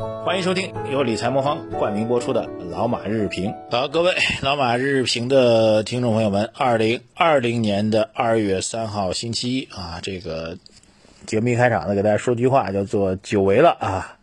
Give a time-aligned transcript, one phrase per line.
[0.00, 3.50] 欢迎收听由理财魔方冠名播出的《老马日评》。
[3.70, 10.56] 好，各位老马日评的听众朋友们，二零二零年的二月三号星期一啊，这个
[11.26, 14.16] 节目一开场呢，给大家说句话，叫做久违了啊。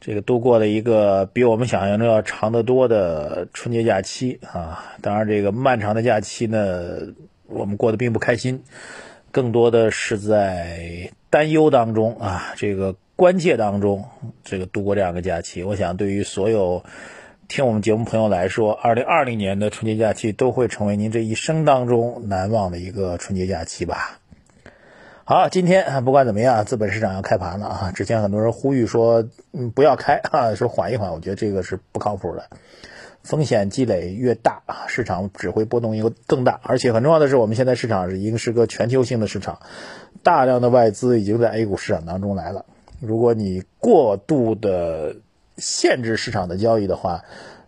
[0.00, 6.98] 这个度过了一个比我们想象中要长得多的春节假期啊，当然这个漫长的假期呢，
[7.46, 8.64] 我们过得并不开心，
[9.30, 14.06] 更多的是在担忧当中啊，这个关切当中，
[14.42, 15.62] 这个度过这样的假期。
[15.62, 16.84] 我想对于所有
[17.46, 24.18] 听我们节目朋友来说，二零二零年的春节假期都会成为您这一生当中难忘的一个春节假期吧。
[25.26, 27.92] 好，今天不管怎么样，资本市场要开盘了啊！
[27.94, 32.50] 之前很多人呼吁说，嗯，不要开 啊，说缓一缓，我觉得这个是不靠谱的。
[33.22, 36.60] 风险积累越大，市场只会波动又更大。
[36.62, 39.60] 而且很重要的是，我们现在市场是已经是个全球性的市场，
[40.22, 42.66] 大量的外资已经在 A 股市场当中来了。
[43.06, 45.16] 如果你过度的
[45.56, 47.22] 限制市场的交易的话，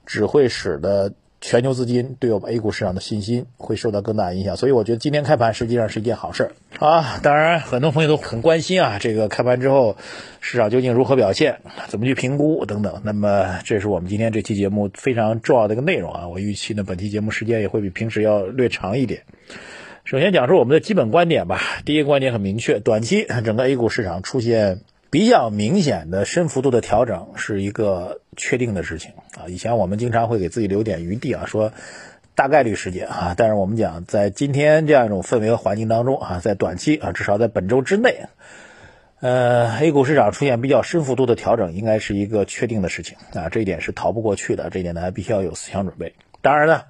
[0.05, 1.13] 只会使得。
[1.38, 7.21] 全球资金对我们 A 股市场的信心会受到更大影响，所以我觉得今天开盘实际上是一件好事儿啊。
[7.23, 9.97] 当然，很多朋友都很关心啊，这个开盘之后
[10.41, 13.03] 市场究竟如何表现，怎么去评估等等。
[13.05, 16.27] 那么，这是我们今天这期节目非常重要的一个内容啊。
[16.27, 19.23] 我预期呢，本期节目时间也会比平时要略长一点。
[20.05, 21.60] 首先讲述我们的基本观点吧。
[21.85, 24.80] 第一个观点很明确，短期整个 A 股市场出现。
[25.17, 29.49] 比较明显的深幅度的调整是一个确定的事情啊！
[29.49, 31.73] 以前我们经常会给自己留点余地啊，说
[32.35, 33.35] 大概率事件啊。
[33.35, 38.27] 但是我们讲，在今天这样一种氛围和环境当中啊，在短期啊，至少在本周之内，
[39.21, 43.49] 呃，A 股市场出现比较深幅度的调整，应该是一个确定的事情啊。
[43.49, 46.13] 这一点是逃不过去的，这一点大家必须要有思想准备。
[46.43, 46.83] 当然呢。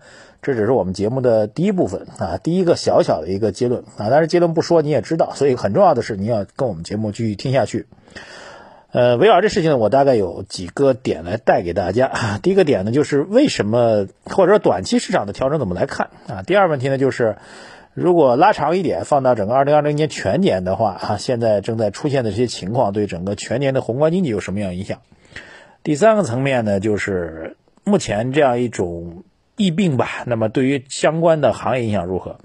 [0.47, 7.87] 这只是我们节目的第一部分啊，第一个小小的一个结论啊，但是结论不说你也知道，所以很重要的是你要跟我们节目继续听下去。
[8.93, 12.39] 呃，围绕这事情呢，我大概有几个点来带给大家。
[12.45, 16.45] 第一个点呢，就是为什么或者说短期市场的调整怎么来看啊？
[16.45, 17.39] 第二问题呢，就是
[17.93, 25.01] 如果拉长一点，放到整个二零二零年全年的话啊，现在正在出现的这些情况对整个全年的宏观经济有什么样影响？
[25.83, 29.25] 第三个层面呢，就是目前这样一种。
[29.57, 32.39] 疫病吧，那么对于相关的行业影响如何？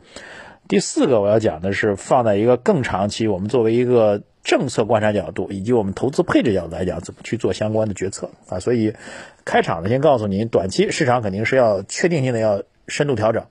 [0.68, 8.60] 第四个我要讲的是放在一个更长期，我们作为一个政策观察角度，以及我们投资配置角度来讲，怎么去做相关的决策啊？
[8.62, 8.96] 所以
[9.44, 13.44] 开场呢，先告诉您，短期市场肯定是要确定性的要深度调整，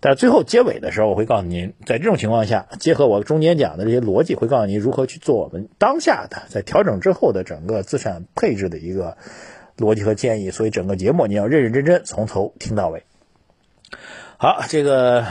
[0.00, 9.16] 但最后结尾的时候，我会告诉您，在这种情况下，结合我中间讲的这些逻辑，会告诉您如何去做我们当下的在调整之后的整个资产配置的一个。
[9.80, 13.02] 逻辑和建议，所以整个节目你要认认真真从头听到尾。
[14.36, 15.24] 好，这个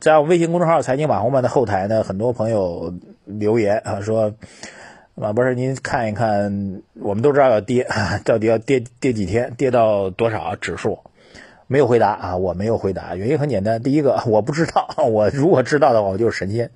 [0.00, 2.94] 在我微信公众号“财经马红漫”的后台呢，很多朋友
[3.24, 4.34] 留言啊说
[5.14, 7.86] ：“马博士，您看一看，我们都知道要跌，
[8.24, 10.98] 到底要跌跌几天，跌到多少指数？”
[11.68, 16.70] 没有回答啊，我没有回答，原因很简单，第一个 我不知道， 我如果知道的话，我就是神仙。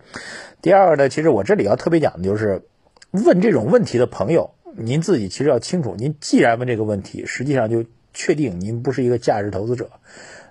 [0.62, 2.62] 第二个呢，其实我这里要特别讲的就是，
[3.10, 4.52] 问这种问题的朋友。
[4.78, 9.90] 您自己其实要清楚，您既然问这个问题，实际上就确定您不是一个价值投资者，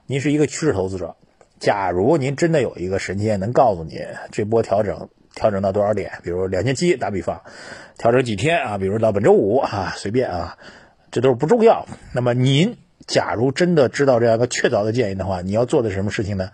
[0.07, 1.15] 您是一个趋势投资者。
[1.59, 7.43] 假如您真的有一个神仙能告诉你这波调整调整到多少点，比如两千七打比方，
[7.97, 10.57] 调整几天啊，比如到本周五啊，随便啊，
[11.11, 11.85] 这都是不重要。
[12.13, 16.49] 那么您假如真的知道这样一个确凿的建议的话，你要做的什么事情呢？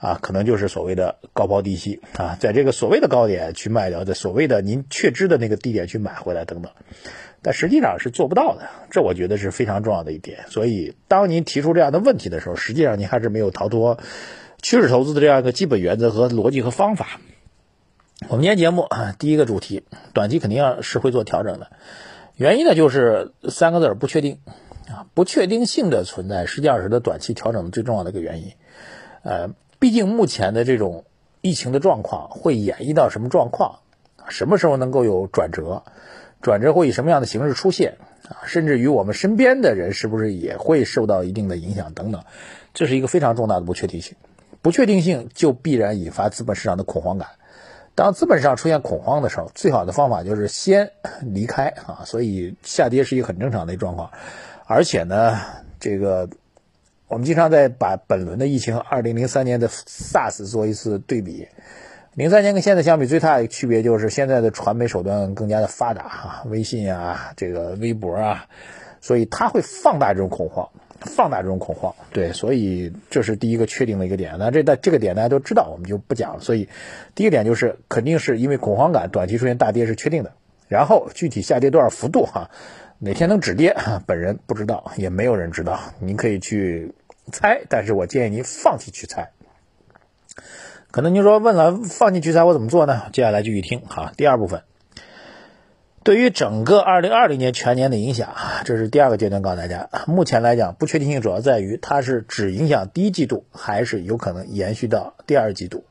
[0.00, 6.70] 啊，可能就是所谓的高抛低吸啊，在这个所谓的高点去卖掉，在所谓的您确知的那个低点去买回来等等，
[7.42, 10.44] 但实际上是做不到的，这我觉得是非常重要的一点。
[10.50, 13.98] 所以，当您提出这样的问题的时候，实际上您还是没有逃脱
[14.62, 17.20] 趋势投资的这样一个基本原则和逻辑和方法。
[18.28, 19.82] 我们今天节目啊，第一个主题，
[20.14, 21.72] 短期肯定要是会做调整的，
[22.36, 24.38] 原因呢就是三个字儿不确定
[24.88, 28.52] 啊，不确定性的存在，实际上是它短期调整最重要的一个原因，
[29.24, 29.50] 呃。
[29.78, 31.04] 毕竟目前的这种
[31.40, 33.80] 疫情的状况会演绎到什么状况？
[34.28, 35.84] 什么时候能够有转折？
[36.42, 37.96] 转折会以什么样的形式出现？
[38.28, 41.94] 啊，甚至于我们身边的人是不是也会受到一定的影响？
[41.94, 42.24] 等等，
[42.74, 44.16] 这是一个非常重大的不确定性。
[44.60, 47.28] 不确定性就必然引发资本市场的恐慌感。
[47.94, 50.90] 当资本市场出现恐慌的时候，最好的方法就是先
[51.22, 52.02] 离开啊。
[52.04, 54.10] 所以下跌是一个很正常的状况，
[54.66, 55.40] 而且呢，
[55.78, 56.28] 这个。
[57.08, 61.48] 我们经常在把本轮的疫情和二零零三年的 SARS 做一次对比。
[62.12, 68.44] 零三年跟现在相比，最大的区别就是现在的传媒手段更加的发达啊，微信啊，这个微博啊，
[69.00, 70.68] 所以它会放大这种恐慌，
[71.00, 71.94] 放大这种恐慌。
[72.12, 74.36] 对，所以这是第一个确定的一个点。
[74.38, 76.40] 那这在这个点大家都知道，我们就不讲了。
[76.40, 76.68] 所以
[77.14, 80.32] 第一个点就是肯定是因为恐慌感，短期出现大跌是确定的。
[80.66, 82.50] 然后具体下跌多少幅度哈？
[83.00, 85.78] 哪天能止跌， 本人不知道，也没有人知道。
[86.00, 86.94] 您可以去
[87.32, 89.30] 猜，但是我建议您放弃去猜。
[90.90, 93.04] 可能您说问了放弃去猜我怎么做呢？
[93.12, 94.12] 接下来继续听哈。
[94.16, 94.62] 第二部分，
[96.02, 98.34] 对于整个二零二零年全年的影响，
[98.64, 99.90] 这是第二个阶段告诉大家。
[100.06, 105.84] 目前来讲，不确定性主要在于它是只影响第一季度，还是有可能延续到第二季度。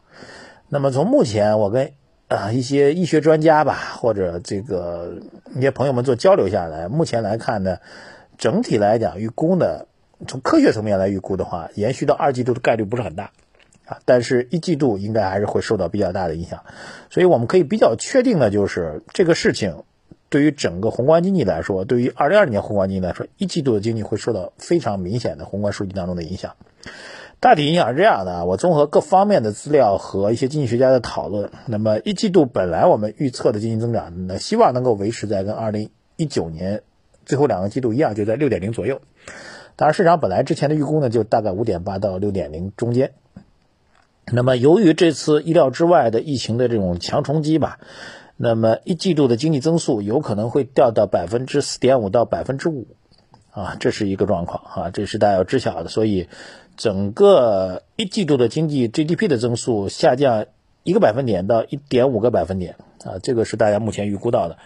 [0.68, 1.94] 那么从目前我跟
[2.28, 5.20] 啊一些医学专家吧，或者这个
[5.56, 7.78] 一些朋友们做交流下来，目前来看呢，
[8.38, 9.86] 整体来讲预估呢，
[10.28, 13.32] 从科学层面来预估的话，延续到二季度的概率不是很大。
[13.86, 16.66] 啊，但是一季度应该还是会受到比较大的影响，
[17.10, 19.86] 所以我们可以比较确定的就是这个事情
[20.28, 26.58] 对于整个宏观经济来说，对于二零二零年宏观经济来说，一季度的经济会受到非常明显的宏观数据当中的影响。
[27.40, 36.82] 大体影响是这样的啊，我综合各方面的资料和一些经济学家的讨论，那么一季度本来我们预测的经济增长，呢，希望能够维持在跟二零一九年
[37.26, 39.02] 最后两个季度一样，就在六点零左右。
[39.76, 43.12] 当然，市场本来之前的预估呢，就大概五点八到六点零中间。
[44.26, 47.80] 那么，由于这次意料之外的疫情的这种强冲击吧，
[48.36, 52.88] 那么一季度的经济增速有可能会掉到百分之四点五到百分之五，
[53.52, 55.90] 啊，这是一个状况啊，这是大家要知晓的。
[55.90, 56.28] 所以，
[56.78, 60.46] 整个一季度的经济 GDP 的增速下降
[60.84, 64.58] 一个百分点到一点五个百分点，啊，这个是大家目前预估到的。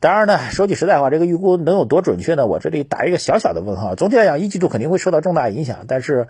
[0.00, 2.46] 当然呢，说句实在话，这个预估能有多准确呢？
[2.46, 3.94] 我这里打一个小小的问号。
[3.94, 6.26] 总体来讲，一季度肯定会受到重大影响，但是，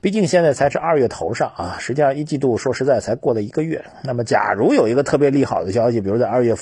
[0.00, 3.86] 毕竟现在才是二月头上啊，实际上一季度说实在才过了一个月。
[4.04, 6.54] 那么，假如有一个特别利好的消息，比如在二月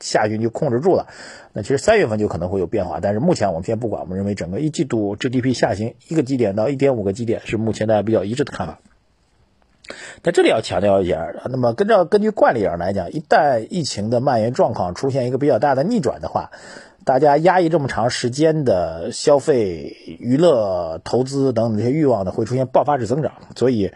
[0.00, 1.06] 下旬就控制住了，
[1.52, 2.98] 那其实三月份就可能会有变化。
[3.00, 8.78] 但是目前我们先不管，我们认为整个一季度 GDP 下行一个基点到一点五个基点是目前大家比较一致的看法。
[10.22, 16.50] 在这里要强调一下，那么根照根据惯例而来讲，一旦疫情的蔓延状况出现一个比较大的逆转的话，
[17.04, 23.32] 大家压抑这么长时间的消费、娱乐、投资等等这些欲望呢，会出现爆发式增长。
[23.56, 23.90] 所以，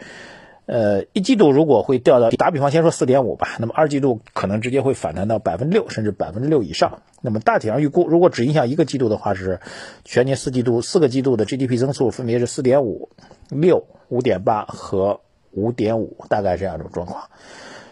[0.67, 7.03] 呃，一季度如果会掉到打比方，先说四点五吧，那么二季度可能直接会反弹到百分之六，甚至百分之六以上。
[7.21, 9.61] 那么大体上预估，如果只影响一个季度的话，是
[10.05, 13.11] 全年四季度四个季度的 GDP 增速分别是四点五、
[13.51, 15.21] 六、五点八和。
[15.57, 17.31] 五点五，大概这样一种状况，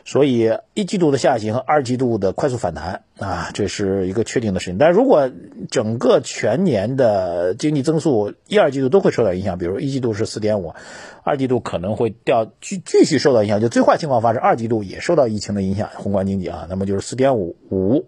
[0.04, 4.76] 所以一季度的下行和二季度的快速反弹啊，这是一个确定的事情。
[4.76, 5.30] 但如果
[5.70, 10.74] 整个全年的经济增速一二季度都会受到影响，比如一季度是四点五，
[11.22, 18.06] 二季度可能会掉继继续受到影响，就最坏情况发生，二季度也受到疫情的影响，宏观经济啊，那么就是四点五五，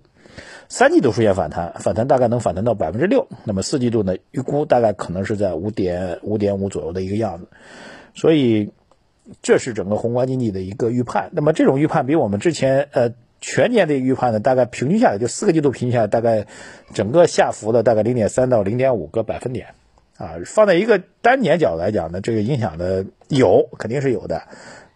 [0.69, 7.47] 三季度出现反弹，反弹大概能反弹到百分之六，那么四季度呢，预估大概可能是在五点五点五左右的一个样子，
[8.15, 8.73] 所以。
[9.41, 16.47] 这是整个宏观经济的一个预判，那么这种预判比我们之前呃全年的预判呢，大概平均下来就四个季度平均下来，大概
[16.93, 19.69] 整个下浮了大概零点三到零点五个百分点，
[20.19, 24.43] 啊，放在一个单年角度来讲呢，这个影响的有肯定是有的，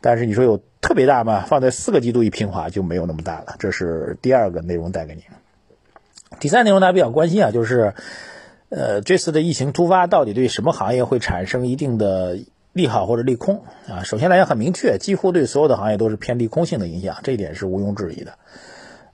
[0.02, 1.46] 但是你说有特别大吗？
[1.46, 3.56] 放在四个季度一平滑就没有那么大了。
[3.58, 5.22] 这是第二个内容带给你。
[6.38, 7.94] 第三内容大家比较关心啊，就是
[8.68, 12.38] 呃这次的疫情突发到底对什么行业会产生一定的？
[12.72, 18.32] 利好或者利空啊，首先来讲很明确，几乎对所有的行业都是偏利空性的影响，这一点是毋庸置疑的。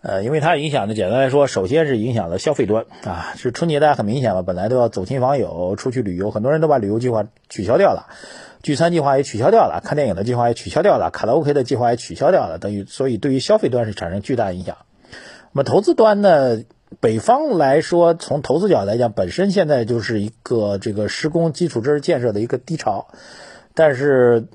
[0.03, 8.08] 呃，因为它影响呢，简单来说，首先是影响了消费端啊，是春节大家很明显嘛，本来都要走亲访友、出去旅游，很多人都把旅游计划取消掉了，
[8.63, 14.77] 聚餐计划也取消掉了，看电影的计划也取消掉了，卡拉 OK 的计划也取消掉了，等于所以对于消费端是产生巨大影响。
[15.53, 16.58] 那么投资端呢，
[17.00, 23.08] 北方来说，从投资角度来讲，本身现在就是一个这个施工基础设施建设的一个低潮。
[23.74, 24.46] 但是，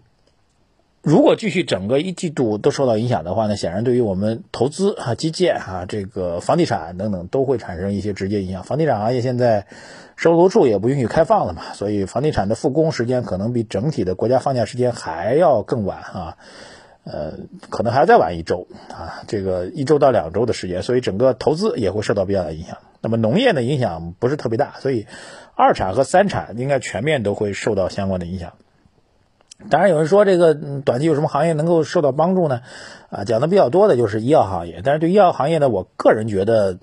[1.02, 8.64] 如果继续整个一季度都受到影响的话呢，显然对于我们投资啊、基建啊、这个房地产等等都会产生一些直接影响。
[8.64, 9.68] 房地产行业现在
[10.16, 16.38] 售楼处也不允许开放了嘛，所以房地产的复工时间可能比整体的国家放假时间还要更晚啊，
[17.04, 17.34] 呃，
[17.70, 22.78] 可能还要再晚一周啊，这个一周到两周的时间，所以整个投资也会受到比较大影响。
[23.02, 25.08] 那么农业的影响不是特别大，所以
[25.56, 28.54] 二产和三产应该全面都会受到相关的影响。
[29.70, 32.62] 当然有人说这个短期有什么行业能够受到帮助呢？
[33.10, 34.82] 啊，讲的比较多的就是医药行业。
[34.84, 36.78] 但是对医药行业呢，我个人觉得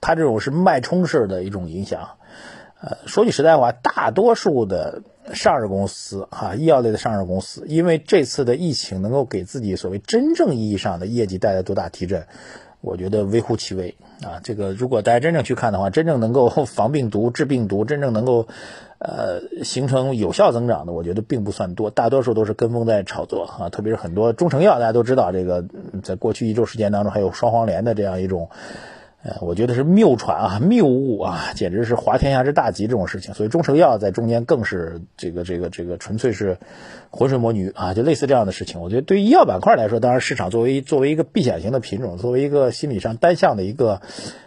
[0.00, 2.10] 它这种是脉冲式的一种影响。
[2.80, 5.02] 呃，说句实在话，大多数的
[5.34, 12.26] 上市公司哈，医药类的上市公司，因为这次的疫情能够给自己所谓真正意义上的业绩带来多大提振，
[12.80, 14.40] 我觉得微乎其微啊。
[14.42, 18.48] 这个如果大家真正去看的话，真正能够防病毒、治病毒，真正能够。
[19.00, 23.68] 呃，形成有效增长的，我觉得并不算多，大多数都是跟风在炒作啊。
[23.68, 25.64] 特别是很多中成药，大家都知道，这个
[26.02, 28.50] 在过去一周时间当中，还有双黄连的这样一种
[29.20, 33.34] 呃，我觉得是谬传啊，谬误啊，简直是滑天下之大稽这种事情。
[33.34, 36.58] 所以中成药在中间更是这个这个这个纯粹是
[37.10, 38.80] 浑水摸鱼啊，就类似这样的事情。
[38.80, 44.02] 我觉得对于医药板块来说，当然市场作为作为一个避险型的品种，作为一个心理上单向的一个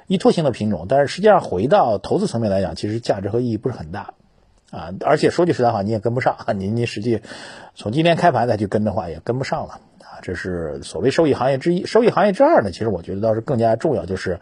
[0.07, 4.13] 依托型的品种，但是实际上回到投资层面来讲，其实价值和意义不是很大
[4.71, 4.93] 啊。
[5.01, 7.19] 而且说句实在话，你也跟不上，你你实际
[7.75, 9.81] 从今天开盘再去跟的话，也跟不上了。
[10.21, 12.71] 这是所谓收益行业之一，收益行业之二呢？
[12.71, 14.39] 其实我觉得倒是更加重要，就是，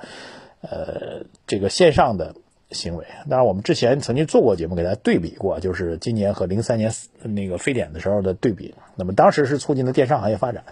[0.62, 2.36] 呃，这个线上的
[2.72, 3.06] 行为。
[3.30, 6.92] 当然，我们之前曾经做过节目，给大家对比过，就是今年和零三年
[7.24, 8.76] 那个非典的时候的对比。
[8.96, 10.66] 那么当时是促进了电商行业发展，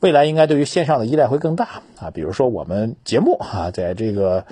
[0.00, 2.10] 未来应该对于线上的依赖会更大啊。
[2.12, 4.44] 比如说我们节目啊，在这个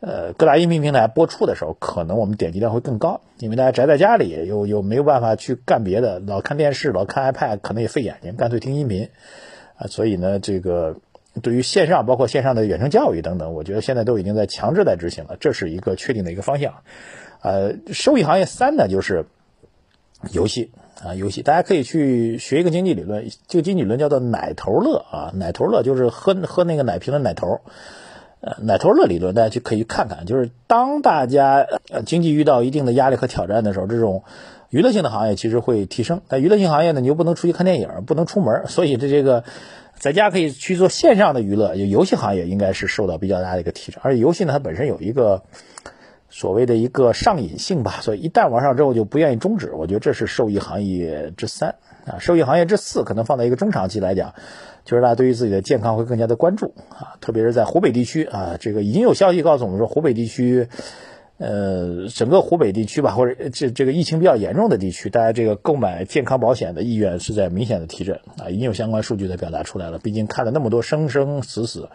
[0.00, 9.10] 呃各大音频平台播出的时候，可能我们点击量会更高，因为大家宅在家里，又又没有办法去干别的，老看电视，老看 iPad，可能也费眼睛，干脆听音频。
[9.80, 10.98] 啊，所以呢，这个
[11.42, 16.74] 对于线上，包括线上的远程教育等等，我觉得现在都已经在强制在执行了，这是一个确定的一个方向。
[17.40, 19.24] 呃，收益行业三呢，就是
[20.32, 20.70] 游戏
[21.02, 27.62] 啊，游戏，大家可以去学一个经济理论，这个经济理论叫做奶头乐啊，奶头乐就是喝喝那个奶瓶的奶头，
[28.42, 31.66] 呃，奶头乐理论，大家就可以看看，就是当大家
[32.04, 34.24] 经济遇到一定的压力和挑战的时候，这种。
[34.70, 39.42] 娱乐性的行业其实会提升，但娱乐性行业呢，你又不能出去看电影，不能出门， 所以这这个
[39.94, 44.00] 在家可以去做线上的娱乐，就游戏行业应该是受到比较大的一个提升。
[44.04, 45.42] 而且游戏呢，它本身有一个
[46.28, 49.72] 所谓的一个上瘾性吧，所以一旦玩上之后就不愿意终止。
[49.74, 51.74] 我觉得这是受益行业之三
[52.06, 54.34] 啊，受益行业之四可能放在一个中长期来讲，
[54.84, 60.68] 就是大家对于自己的健康会更加的关注啊，特别是在湖北地区啊，这个已经有消息告诉我们说湖北地区。
[61.40, 69.98] 呃，整个湖北地区吧，或者这这个疫情比较严重的地区，大家这个购买健康保险的意愿是在明显的提振啊，已经有相关数据的表达出来了。
[69.98, 71.88] 毕竟看了那么多生生死死，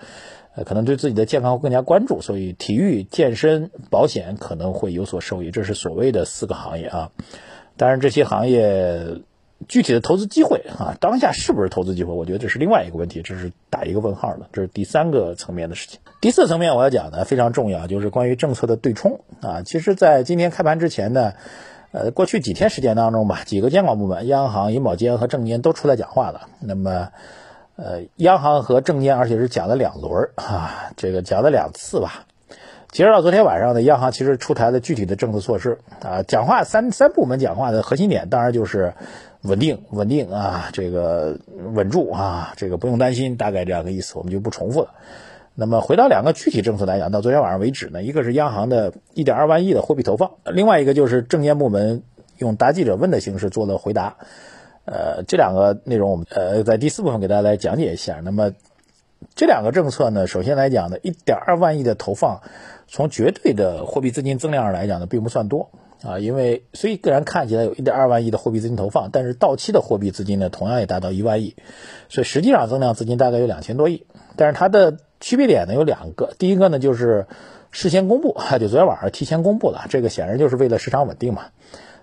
[0.56, 5.52] 呃，可能对自己的健康会更加关注，所以体育、健身、保险可能会有所受益。
[5.52, 7.12] 这是所谓的四个行业啊，
[7.78, 9.22] 当然这些行业。
[9.68, 12.14] 具体的投资机会啊，当下是不是投资机会？
[12.14, 14.48] 我觉得这是另外一个问题，这是打一个问号的。
[14.52, 16.00] 这是第三个层面的事情。
[16.22, 19.62] 第四层面我要讲的非常重要，就是关于政策的对冲啊。
[19.64, 21.34] 其实，在今天开盘之前呢，
[21.92, 26.42] 呃，过去几天时间当中吧，几个监管部门，央行、银保监和证监都出来讲话了。
[26.60, 27.10] 那么，
[27.76, 32.26] 呃，央行和证监，而且是讲了两轮啊，这个讲了两次吧。
[32.92, 38.94] 截止到昨天晚上呢，央行其实出台了具体的政策措施啊，讲话三三部门讲话的核心点，当然就是。
[39.46, 41.38] 稳定，稳定啊，这个
[41.74, 44.90] 稳住啊，这个不用担心，大概这样的意思，我们就不重复了。
[45.54, 52.04] 那么回到两个具体政策来讲，到昨天晚上为止呢，一个是央行的一点二万亿的货币投放，另外一个就是证监部门
[52.40, 54.18] 用答记者问的形式做了回答。
[54.86, 58.20] 呃，这两个内容我们呃在第四部分给大家来讲解一下。
[58.24, 58.52] 那么
[59.34, 62.42] 这两个政策呢，首先来讲呢，1.2万亿的投放，
[62.88, 65.70] 从绝对的货币资金增量上来讲呢，并不算多。
[66.06, 71.56] 啊，因为虽然看起来有一点二万亿的货币资金投放，但是到期的货币资金呢，同样也达到一万亿，
[72.10, 74.06] 所以实际上增量资金大概有两千多亿。
[74.36, 77.26] 但是它的区别点呢有两个，第一个呢就是
[77.72, 81.48] 事先公布，就昨天晚上提前公布了，这个显然就是为了市场稳定嘛。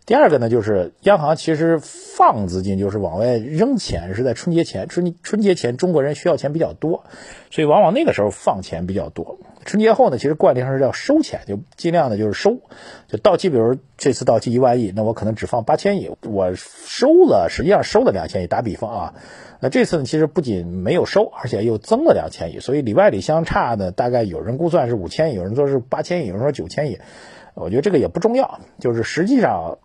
[0.04, 4.88] 第二个呢，就是央行其实放资金，就是往外扔钱，是在春节前。
[4.88, 7.04] 春春节前中国人需要钱比较多，
[7.52, 9.38] 所以往往那个时候放钱比较多。
[9.64, 12.58] 春节后呢，其实惯例上是要收钱，就尽量的就是收。
[13.06, 18.48] 就到期，比如这次到期一万亿，那我可能只放八千亿，我收了，实际上收了两千亿。
[18.48, 19.14] 打比方啊，
[19.60, 26.98] 那这次呢，其实不仅没有收，而且又增了两千亿，所以里外里相差呢，大概有人估算是五千亿，有人说是八千亿，有人说九千亿。
[27.54, 29.78] 我觉得这个也不重要，就是实际上。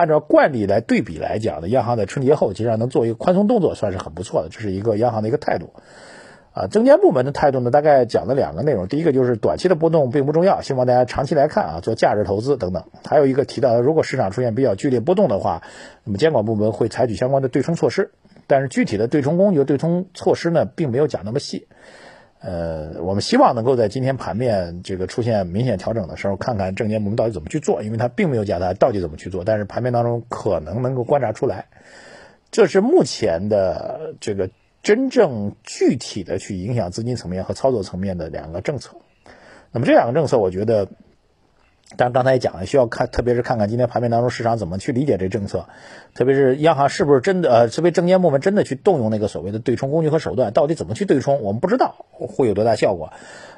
[0.00, 4.48] 按照惯例来对比来讲呢，央行在春节后其实上能做一个宽松动作，算是很不错的。
[4.50, 5.74] 这是一个央行的一个态度。
[6.54, 8.88] 啊，证监部门的态度呢，大概讲了两个内容。
[8.88, 12.84] 第一个就是短期的波动并不重要，希望大家长期来看啊，做价值投资等等。
[13.06, 15.60] 还有一个提到，如果市场出现比较剧烈波动的话，
[16.02, 18.10] 那么监管部门会采取相关的对冲措施。
[18.46, 21.68] 但是具体的对冲工具、对冲措施呢，并没有讲那么细。
[22.40, 31.66] 呃，我们希望能够在今天盘面这个出现明显调整的时候，看看证监部门到底怎么去做，因为它并没有讲它到底怎么去做，但是盘面当中可能能够观察出来，
[32.50, 34.50] 这是目前的这个
[34.82, 38.96] 真正具体的去影响资金层面和操作层面的两个政策。
[39.72, 40.88] 那么这两个政策，我觉得。
[41.96, 45.66] 但刚才也讲了，需要看，特别是看看今天盘面当中市场怎么去理解这政策，
[46.14, 53.12] 特别是央行是不是真的，呃，特别证监部门真的去动用那个所谓的对冲工具和手段，到底怎么去对冲，我们不知道会有多大效果，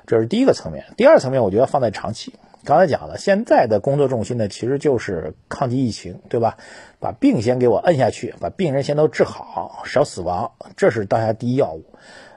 [0.07, 0.87] 这是第一个层面。
[0.97, 2.33] 第二层面，我觉得放在长期，
[2.65, 6.57] 刚才讲了，现在的工作重心呢，其实就是抗击疫情，对吧？
[7.01, 11.85] 把病先给我摁下去，把病人先都治好，少死亡，这是当下第一要务。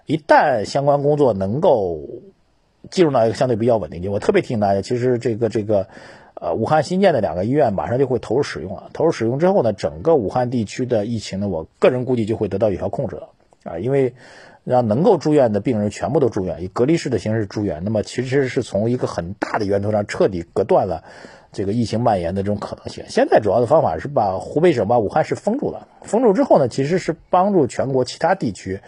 [0.05, 2.01] 一旦相关工作能够。
[2.95, 4.07] 进入到一个相对比较稳定期。
[4.07, 5.87] 我特别提醒大家，其实这个这个，
[6.33, 8.89] 呃，武汉新建的两个医院马上就会投入使用了。
[8.93, 13.27] 投入使用之后呢，整个武汉地区的疫情呢，我个人估计就会得到有效控制了
[13.65, 14.13] 啊，因为
[14.63, 21.03] 让能够住院的病人全部都住院，以隔离式的形式住院，那么其实是从一个很大的源头上彻底隔断了。
[21.51, 25.87] 这个疫情蔓延的这种可能性，现在主要的方法是把湖北省把武汉市封住了。
[26.01, 28.81] 封住之后呢，其实是帮助全国其他地区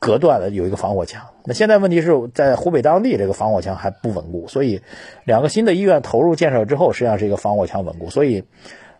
[0.00, 1.28] 隔断了有一个防火墙。
[1.44, 4.82] 那现在问题是在湖北当地这个防火墙还不稳固，所以
[5.24, 8.10] 两个新的医院投入建设之后，实际上是一个防火墙稳固。
[8.10, 8.44] 所以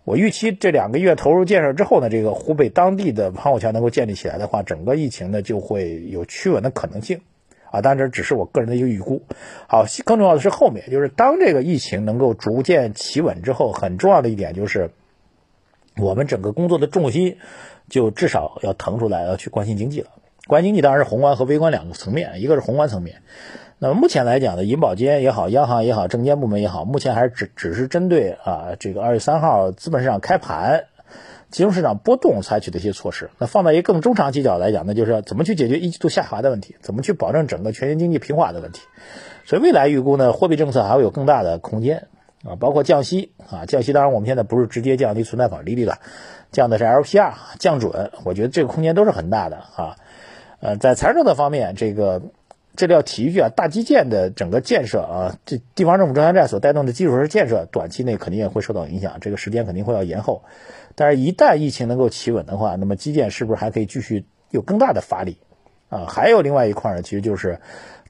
[0.04, 7.22] 我预期这两个医院投入建设之后呢，这个湖北当地的防火墙能够建立起来的话，整个疫情呢就会有趋稳的可能性。
[7.70, 9.22] 啊，当然这只是我个人的一个预估。
[9.68, 14.90] 好，更重要的是后面，就是当这个疫情能够逐渐企稳之后，很重要的一点就是，
[15.96, 17.38] 我们整个工作的重心
[17.88, 20.08] 就至少要腾出来，要去关心经济了。
[20.50, 23.22] 关心经济当然是宏观和微观两个层面，一个是宏观层面。
[23.78, 30.86] 那么目前来讲呢，银保监也好，央行也好，证监部门也好，目前还是只只是针对啊这个二月三号资本市场开盘。
[31.50, 38.82] 金融市场波动采取的一些措施，那放在一个更中长期角来讲呢，就是怎么去解决一季度下滑的问题，怎么去保证整个全球经济平滑的问题。
[39.44, 42.08] 所以未来预估呢，货币政策还会有更大的空间
[42.44, 45.98] 啊，包括降息啊，降息当然我们现在不是直接降低存贷款利率了，
[46.52, 49.96] 降的是 LPR 降准，我觉得这个空间都是很大的啊。
[50.60, 52.22] 呃，在财政的方面，这个
[52.76, 60.42] 这里要提一句啊，大基建的整个建设啊，这地方政府债所带动的基础设施建设，短期内肯定也会受到影响，这个时间肯定会要延后。
[60.94, 65.38] 但是，一旦疫情能够企稳的话，那么基建是不是还可以继续有更大的发力
[65.88, 66.04] 啊？
[66.06, 67.60] 还有另外一块呢，其实就是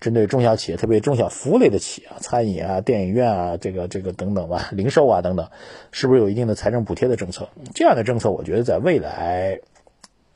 [0.01, 5.49] 针对中小企业，特别中小服务类的企业，餐饮啊、电影院啊，这个这个等等吧，零售啊等等，
[5.93, 7.49] 是不是有一定的财政补贴的政策？
[7.75, 9.61] 这样的政策，我觉得在未来，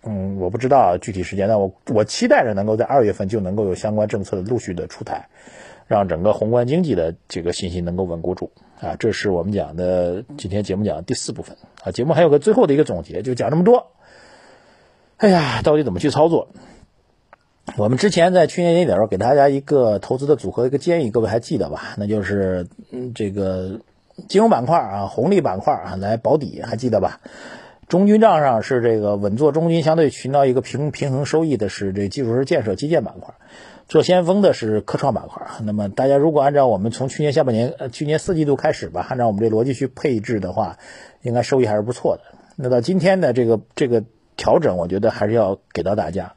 [0.06, 5.28] 嗯，我不知道具体时间，但我我期待着能够在二月份就能够有相关政策的陆续的出台，
[5.86, 8.50] 让整个宏观经济的这个信心能够稳固住。
[8.80, 11.90] 啊，这是我们讲的今天节目讲的第四部分啊。
[11.90, 13.86] 节目还有个最后的一个总结，就讲这么多。
[15.16, 16.48] 哎呀，到底怎么去操作？
[17.78, 21.94] 我们之前在去年年底的时候给大家一个投资的组合一个建议，各位还记得吧？
[21.96, 23.80] 那就是嗯，这个
[24.28, 27.20] 金融板块啊，红利板块啊来保底，还记得吧？
[27.88, 33.34] 中军账上是这个稳坐中军，相对寻到一个平平衡收益的是这基础设施建设基建板块。
[33.86, 40.78] 做先锋的是科创板块，那么大家如果按照我们从去年下半年，呃，去年四季度开始吧，按照我们这逻辑去配置的话，
[41.20, 42.22] 应该收益还是不错的。
[42.56, 44.02] 那到今天的这个这个
[44.38, 46.32] 调整，我觉得还是要给到大家。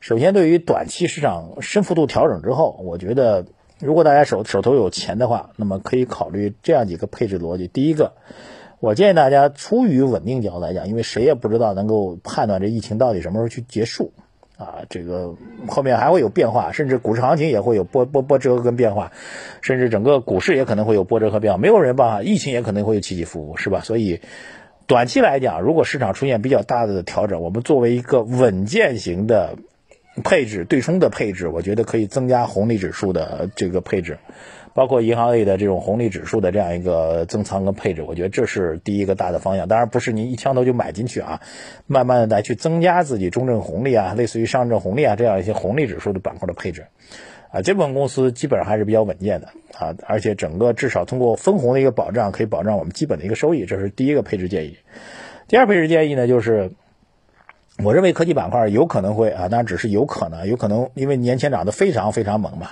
[0.00, 3.46] 首先，对于短期市场深幅度调整之后，我觉得
[3.78, 7.68] 如果大家手手头有钱的话，那么可以考虑这样几个配置逻辑。
[7.68, 8.14] 第一个，
[8.80, 14.12] 我建议大家出于稳定角度来讲，因为谁也不知道能够判断这疫情到底什么时候去结束。
[14.56, 15.36] 啊，这个
[15.68, 19.10] 后面还会有变化，甚至股市行情也会有波波波折跟变化，
[19.62, 23.80] 甚至整个股市也可能会有波折和变化，没有人办法，疫情也可能会有起起伏伏，是吧？
[23.80, 24.20] 所以
[24.86, 29.56] 短期来讲，如果市场出现比较大的调整，我们作为一个稳健型的
[30.24, 34.18] 配置、对冲的配置，我觉得可以增加红利指数的这个配置。
[34.74, 39.68] 包括银行类的这种红利指数的这样一个增仓跟配置，我觉得这是第一个大的方向。
[39.68, 41.40] 当然不是您一枪头就买进去啊，
[41.86, 46.86] 慢慢的来去增加自己中证红利啊，类似于上证红利啊这样一些红利指数的板块的配置。
[47.50, 54.76] 啊，这部分公司基本上还是比较稳健的啊，而且整个至少通过分红的一个保障，可以保障我们基本的一个收益，这是第一个配置建议。
[55.48, 56.72] 第二配置建议呢，就是。
[57.82, 62.70] 我认为科技板块有可能会啊，当然只是有可能，有可能因为年前涨得非常非常猛嘛，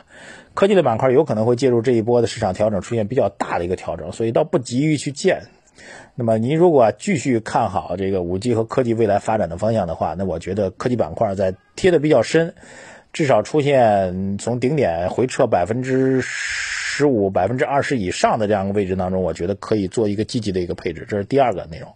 [0.54, 5.42] 科技的板块有可能会介入这一波的市场调整，出现比较大的一个调整，所以倒不急于去建。
[6.14, 12.54] 那么您如果继续看好这个五 G 和科技未来发展的方向的话，那我觉得科技板块在贴的比较深，
[13.12, 21.94] 至少出现从顶点回撤百分之十五、百分之二十以上的这样一个位置当中，我觉得可以做一个积极的一个配置，这是第二个内容。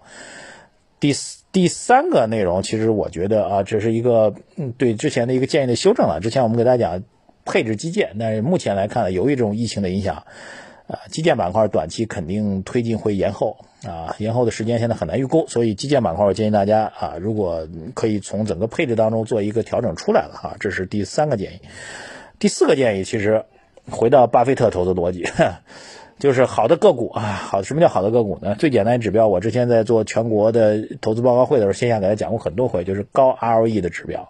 [1.02, 1.12] 第。
[1.52, 4.34] 第三个内容，其实我觉得啊，这是一个
[4.78, 6.18] 对之前的一个建议的修正了。
[6.18, 7.04] 之前我们给大家讲
[7.44, 10.24] 配置基建，但是目前来看呢，由于这种疫情的影响，
[10.86, 21.60] 啊，基建板块短期肯定推进会延后啊，延后的时间现在很难预估，所以基建板块我建议大家啊，如果可以从整个配置当中做一个调整出来了哈，这是第三个建议。
[22.38, 23.44] 第四个建议，其实
[23.90, 25.26] 回到巴菲特投资逻辑。
[26.22, 28.54] 就是好的个股啊，好，什么叫好的个股呢？
[28.54, 34.28] 最简单的指标，我之前在做全国的投资报告会的时候，线下给他讲过很多回，就是高 ROE 的指标。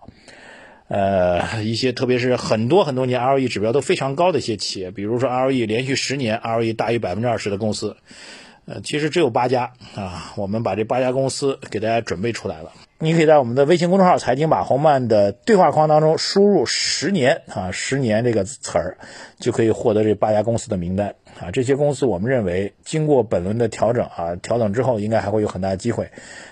[0.89, 7.99] 呃，一些特别是很多很多年 ROE 指标都非常高的一些企业，比如说 ROE 连续十年 ROE 大于百分之二十的公司，
[8.65, 12.73] 呃，其实只有八家啊，我们把这八家公司给大家准备出来了。
[12.99, 18.99] 你可以在我们的微信公众号“财经马红漫”的对话框当中输入“十年”啊，“十年”这个词儿，
[19.41, 21.51] 就可以获得这八家公司的名单啊。
[21.51, 26.09] 这些公司我们认为经过本轮的调整啊，调整之后应该还会有很大的机会，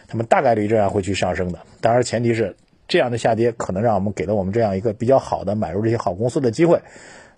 [0.09, 1.61] 他们大概率仍然会去上升的。
[1.81, 2.57] 当然，前提是
[2.89, 6.83] 这样的下跌可能让我们给了我们这样一个比较好的买入这些好公司的机会。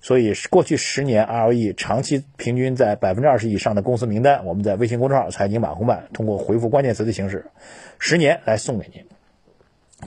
[0.05, 7.47] 所以，过去十年 ROE 长期平均在百分之二十以上的公司名单，我们在微信公众号“财经马红漫”通过回复关键词的形式，
[8.01, 9.05] 十年来送给您。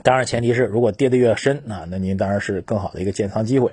[0.02, 3.72] 当然，前提是如果跌得越深啊，那您当然是更好的一个建仓机会。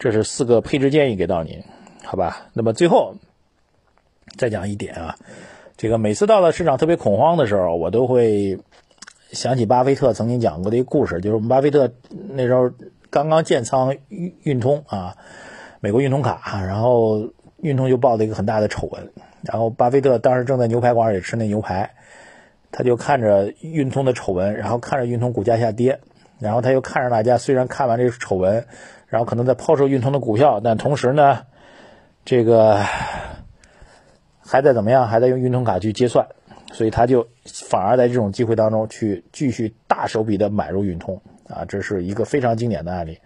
[0.00, 1.62] 这是四个配置建议给到您，
[2.02, 2.48] 好吧？
[2.54, 3.14] 那么最后
[4.36, 5.16] 再讲一点啊，
[5.76, 8.58] 这个每次到了市场特别恐慌的时候，我都会
[9.30, 11.92] 想起巴菲特曾经讲过的一个故事，就是我们巴菲特
[12.30, 12.72] 那时候
[13.10, 15.16] 刚刚建仓运运通啊。
[15.82, 19.10] 美国运通卡，然后运通就报了一个很大的丑闻，
[19.42, 21.90] 然后巴菲特当时正在牛排馆里吃那牛排，
[22.70, 25.98] 他就看着运通的丑闻，然后看着运通股价下跌，
[26.38, 28.64] 然后他又看着大家虽然看完这个丑闻，
[29.08, 31.40] 然后可能在抛售运通的股票，但同时呢，
[32.24, 32.78] 这个
[34.38, 36.28] 还在怎么样，还在用运通卡去结算，
[36.70, 41.20] 所以他就反而在这种机会当中去继续大手笔的买入运通。
[41.48, 43.18] 啊，这是一个非常经典的案例。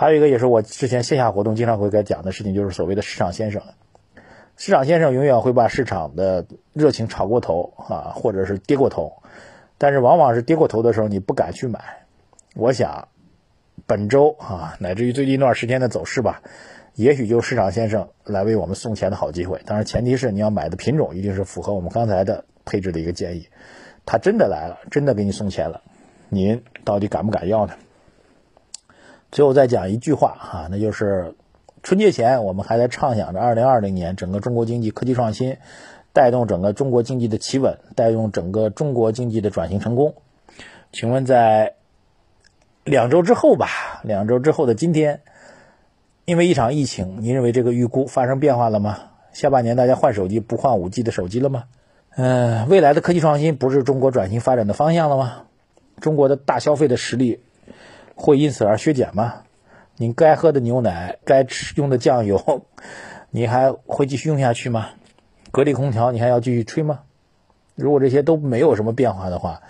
[0.00, 3.62] 还有一个也是我之前线下活动经常会给讲的事情，就是所谓的市场先生。
[4.56, 9.24] 市场先生永远会把市场的热情炒过头啊，或者是跌过头，
[9.76, 11.80] 但是往往是跌过头的时候你不敢去买。
[12.54, 13.08] 我想
[13.88, 16.42] 本周啊，乃至于最近一段时间的走势吧，
[16.94, 19.60] 也许就是市场先生来为我们送钱的好机会。
[19.66, 23.48] 当然前提是你要买的品种一定是符合我们刚才的配置的一个建议。
[24.06, 25.82] 他真的来了，真的给你送钱了，
[26.28, 27.74] 您到底敢不敢要呢？
[29.30, 31.34] 最后再讲一句话哈，那就是
[31.82, 35.58] 春节前我们还在畅想着二零二零年整个中国经济科技创新
[36.12, 40.14] 带动整个中国经济的企稳，带动整个中国经济的转型成功。
[40.92, 41.74] 请问在
[42.84, 45.20] 两周之后吧，两周之后的今天，
[46.24, 48.98] 因为一场疫情，您认为这个预估发生变化了吗？
[49.32, 51.64] 下半年大家换手机不换五 G 的手机了吗？
[52.16, 55.42] 嗯，未来的科技创新不是中国转型发展的方向了吗？
[56.00, 57.42] 中国的大消费的实力。
[58.20, 59.42] 会因此而削减吗？
[59.96, 62.62] 您该喝的牛奶，该吃用的酱油，
[63.30, 64.90] 你还会继续用下去吗？
[65.52, 67.00] 格力空调你还要继续吹吗？
[67.76, 69.62] 如果这些都没有什么变化的话，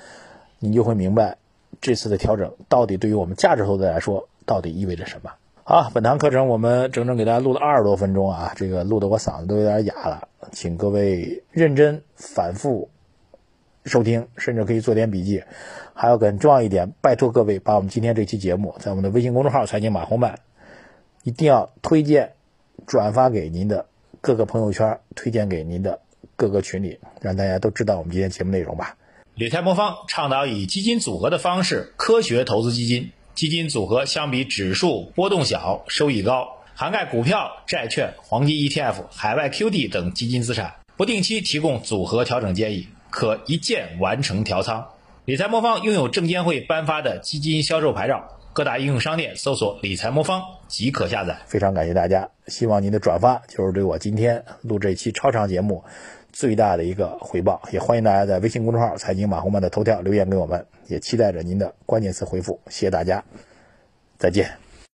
[0.58, 1.36] 你就会明白
[1.80, 5.30] 这次的调整到底对于我们价值投资来说到底意味着什么。
[5.62, 12.88] 好，本堂课程我们整整给大家录了二十多分钟啊，这个录的我嗓子都有点哑了，请各位认真反复
[13.88, 15.42] 收听，甚至可以做点笔记。
[15.94, 20.38] 还有更重要一点，拜托各位把我们今天这期节目在我们的微信公众号“财经马红漫”
[21.24, 22.34] 一定要推荐、
[22.86, 23.86] 转发给您的
[24.20, 26.00] 各个朋友圈，推荐给您的
[26.36, 28.96] 各个群里，让大家都知道我们今天节目内容吧。
[29.34, 44.88] 理财魔方倡导以基金组合的方式科学投资基金，基金组合相比指数波动小、收益高，涵盖股票、债券、黄金 ETF、海外 QD 等基金资产，不定期提供组合调整建议，可一键完成调仓。
[45.24, 51.38] 理财魔方拥有证监会颁发的基金销售牌照，各大应用商店搜索“理财魔方”即可下载。
[51.46, 55.84] 非常感谢大家，希望您的转发就是对我今天录这期超长节目
[56.32, 57.60] 最大的一个回报。
[57.70, 62.60] 也欢迎大家在微信公众号“财经马红漫”的头条留言给我们，也期待着您的关键词回复。
[62.68, 63.22] 谢谢大家，
[64.18, 64.67] 再见。